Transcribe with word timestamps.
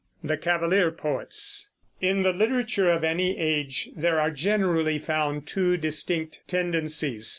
THE 0.23 0.35
CAVALIER 0.35 0.89
POETS. 0.93 1.69
In 2.01 2.23
the 2.23 2.33
literature 2.33 2.89
of 2.89 3.03
any 3.03 3.37
age 3.37 3.91
there 3.95 4.19
are 4.19 4.31
generally 4.31 4.97
found 4.97 5.45
two 5.45 5.77
distinct 5.77 6.41
tendencies. 6.47 7.29